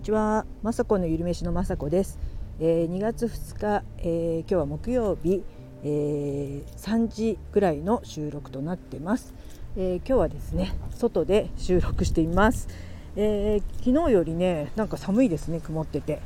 [0.00, 2.18] にちは、まさこのゆるめしのまさこです、
[2.58, 5.44] えー、2月2日、えー、今日は木曜日、
[5.84, 9.34] えー、3時ぐらいの収録となってます、
[9.76, 12.68] え今日はですね外で収録しています、
[13.14, 16.22] え昨日よりねなんか寒いですね曇ってて。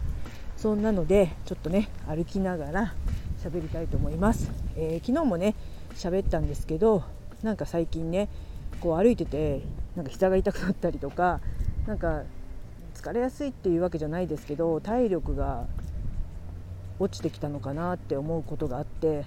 [0.56, 2.94] そんなのでちょっとね歩きながら
[3.42, 5.56] 喋りたいと思います、え昨日もね
[5.96, 7.02] 喋ったんですけど
[7.42, 8.28] なんか最近ね
[8.80, 9.62] こう歩いてて
[9.96, 11.40] なんか膝が痛くなったりとか
[11.88, 12.22] なんか
[13.04, 15.66] 疲れやすいっていうわけじゃないですけど体力が
[16.98, 19.26] 落ちてきたのかなって思うことがあって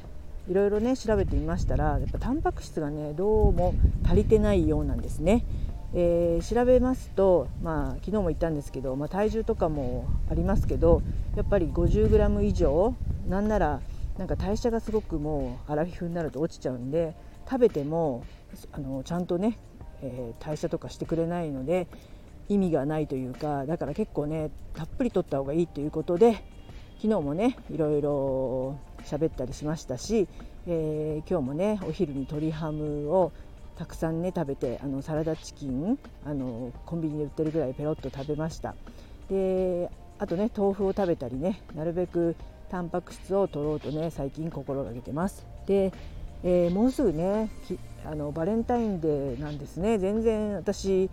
[0.50, 5.46] いろいろね調べてみましたらやっぱタンパク質がねどうも足りてないようなんですね。
[5.94, 11.02] えー、調べますと、まあ、昨日も言ったんですけど、まあ、体重とかもありますけど
[11.38, 12.94] やっぱり 50g 以上
[13.30, 13.80] なんなら
[14.18, 17.16] なんか代謝がすごくもうアラフィフになると落ちちゃうんで
[17.50, 18.26] 食べても
[18.74, 19.58] あのちゃんとね、
[20.02, 21.88] えー、代謝とかしてくれないので
[22.50, 26.44] 意味がないというかだから結構ねたっぷりとった方がいいということで
[27.02, 30.28] 昨日もねいろいろ喋ったりしましたし、
[30.68, 33.32] えー、今日もねお昼に鶏ハムを
[33.78, 38.76] たくさんね食べてあのサラダチキンあのコンビニで売ってるぐらいペロッと食べました。
[39.30, 42.36] であとね豆腐を食べたりねなるべく
[42.70, 45.46] タンパク質を取ろうとね最近心がけてます。
[45.68, 45.94] で、
[46.44, 47.50] えー、もうすぐね
[48.04, 50.00] あのバレンタインデーなんですね。
[50.00, 51.10] 全然私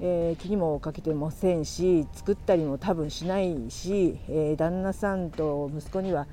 [0.00, 6.26] えー、気にもかけてませんし作ったりも多分しないし、えー、旦那さんと息子には、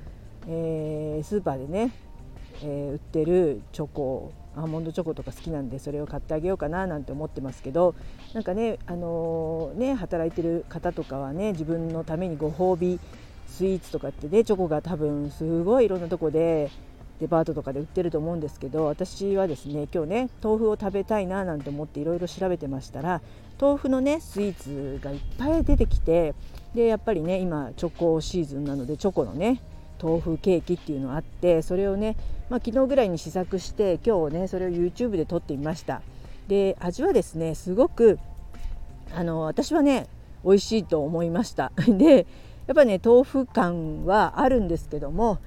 [0.48, 1.90] えー、スーパーでね、
[2.62, 7.94] え売ってるチョコアーモンドチョコとか好きなんでそれを買ってあげようかななんて思ってますけど
[8.32, 12.98] なんかね,、あのね働いてる方とかはね自分のためにご褒美
[13.46, 16.70] スイーツとかってねチョコが多分すごいいろんなとこで
[17.20, 23.22] デパートとかで売ってると思うんですけど私はですね今日ね豆腐を食べたいななんて思っていろいろ調べてましたら
[23.60, 26.34] 豆腐のねスイーツがいっぱい出てきて
[26.74, 29.60] でやっぱりね今チョコシーズンなのでチョコのね
[30.02, 32.16] 豆腐ケーキっていうのがあってそれをね、
[32.50, 36.02] まあ、昨日ぐらいに試作して今日ねそれを YouTube で撮ってみました。
[36.48, 38.18] で味はですねすごく
[39.14, 40.06] あの私はね
[40.44, 41.72] 美味しいと思いました。
[41.88, 42.26] で
[42.66, 45.38] やっぱね豆腐感はあるんですけども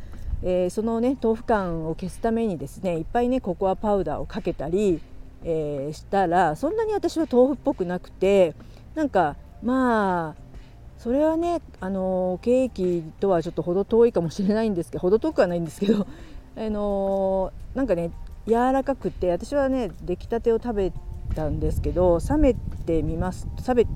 [0.44, 5.02] えー、そのね豆腐感を消すためにですねいっぱいねココアパウダーをかけたり、
[5.44, 8.56] えー、したらそんなに私は豆腐っぽくなくて
[8.96, 10.50] なんかまあ
[10.98, 16.08] それはねあのケーキとはちょっと程遠いかもしれないんですけど程遠くはないんですけど
[16.58, 18.12] あのなんかね
[18.46, 20.94] 柔らかくて私はね出来たてを食べ
[21.36, 23.88] たんですけど冷めてみます冷め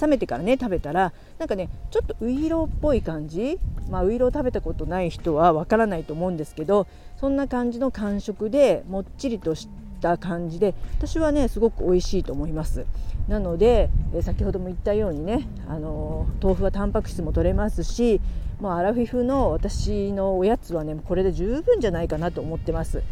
[0.00, 3.58] 冷めてからね食べたらなんかねちょっとウイローっぽい感じ
[3.90, 6.86] まあウイロー食べたことない人はわからないと思うんですけど
[7.18, 9.68] そんな感じの感触でもっちりとし
[10.00, 12.86] た感じで私はねすごく美味しいと思います。
[13.28, 13.90] なので、
[14.22, 18.20] 先ほども言ったようにねあの豆腐はタンパク質も取れますし
[18.60, 23.02] もうアラフィフの私のおやつはねこれで十分じゃないかなと思ってます。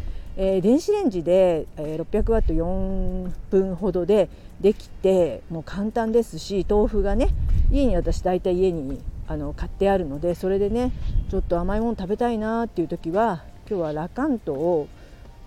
[0.41, 4.29] えー、電子レンジで、えー、600ワット4分ほどで
[4.61, 7.27] できてもう簡単ですし豆腐がね
[7.69, 10.93] 家に私大体家にあの買ってあるのでそれでね
[11.29, 14.87] ちょっと甘いもの食べたいなっていう時は今日はラカントを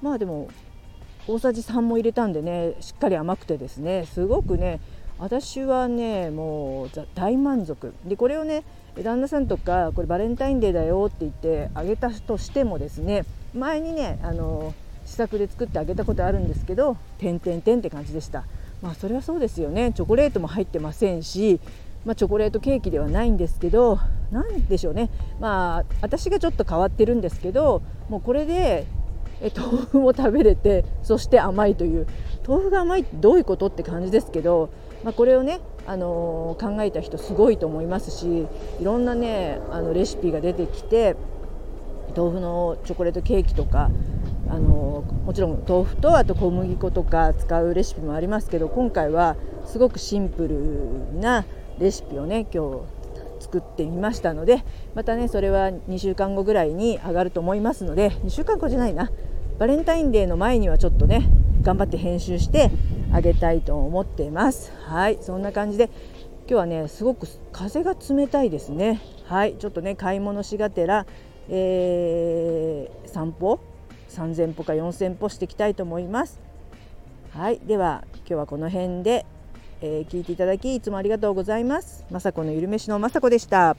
[0.02, 0.50] まあでも
[1.26, 4.78] 大さじ3も入れたんでねしっかり甘くてですねすごくね
[5.18, 7.94] 私はねもう大満足。
[8.04, 8.62] でこれをね
[9.02, 14.74] 旦那さんとかこれバレンタインデーだよって言ってあげたとしてもですね前にねあの
[15.04, 18.44] 試作で作ってあげたことあるんですけど「てんてんてん」って感じでした。
[18.82, 19.92] まあそれはそうですよね。
[19.92, 21.60] チョコレートも入ってませんし、
[22.04, 23.98] まあ、チョコレートケーキではないんですけど
[24.32, 25.10] 何でしょうね。
[25.40, 28.86] まあ私がちょっと変わってるんですけどもうこれで
[29.56, 32.06] 豆腐も食べれてそして甘いという。
[32.46, 34.70] 豆腐が甘いってどういうことって感じですけど、
[35.04, 38.48] まあ、これをね、あの、考えた人すごいと思いますし
[38.80, 41.16] いろんなねあのレシピが出てきて
[42.16, 43.90] 豆腐のチョコレートケーキとか
[44.48, 49.36] あのもちろん豆腐とあと小麦粉とか使うレシピもありますけど今回は
[49.66, 51.44] すごくシンプルな
[51.78, 52.84] レシピをね今
[53.38, 54.64] 日作ってみましたので
[54.94, 59.10] またねそれは2週間後ぐらいに上がると思いますので2週間後じゃないな。
[59.58, 61.28] バレンタインデーの前にはちょっとね
[61.62, 62.70] 頑張って編集して
[63.12, 64.72] あげたいと思っています。
[64.86, 65.90] はいそんな感じで
[66.48, 69.00] 今日はねすごく風が冷たいですね。
[69.24, 71.06] はいちょっとね買い物しがてら、
[71.48, 73.60] えー、散歩
[74.10, 76.40] 3000歩か4000歩していきたいと思います。
[77.32, 79.24] はいでは今日はこの辺で、
[79.80, 82.04] えー、聞いていただきいつもありがとうございます。
[82.12, 83.76] 雅子のゆるめしの雅子でした。